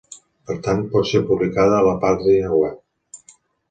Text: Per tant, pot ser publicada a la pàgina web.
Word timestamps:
Per 0.49 0.55
tant, 0.67 0.81
pot 0.95 1.11
ser 1.11 1.23
publicada 1.29 1.79
a 1.81 1.85
la 1.91 1.95
pàgina 2.09 2.61
web. 2.67 2.85